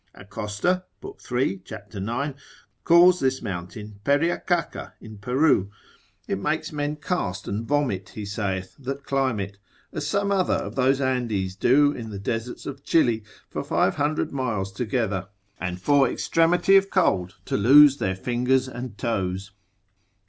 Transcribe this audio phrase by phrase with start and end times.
[0.15, 1.13] Acosta, l.
[1.13, 1.61] 3.
[1.63, 1.75] c.
[1.99, 2.33] 9.
[2.85, 5.69] calls this mountain Periacaca in Peru;
[6.27, 9.59] it makes men cast and vomit, he saith, that climb it,
[9.93, 14.31] as some other of those Andes do in the deserts of Chile for five hundred
[14.31, 15.27] miles together,
[15.59, 19.51] and for extremity of cold to lose their fingers and toes.